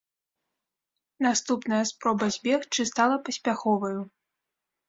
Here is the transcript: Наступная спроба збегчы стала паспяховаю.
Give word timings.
Наступная 1.25 1.83
спроба 1.91 2.25
збегчы 2.39 2.81
стала 2.93 3.15
паспяховаю. 3.29 3.99